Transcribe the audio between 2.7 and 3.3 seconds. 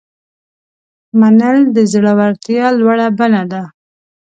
لوړه